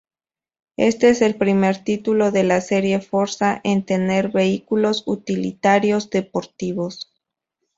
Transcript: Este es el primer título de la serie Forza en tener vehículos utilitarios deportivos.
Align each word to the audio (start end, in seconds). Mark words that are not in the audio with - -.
Este 0.77 1.09
es 1.09 1.21
el 1.21 1.35
primer 1.35 1.83
título 1.83 2.31
de 2.31 2.43
la 2.43 2.59
serie 2.61 3.01
Forza 3.01 3.61
en 3.63 3.85
tener 3.85 4.29
vehículos 4.29 5.03
utilitarios 5.05 6.09
deportivos. 6.09 7.13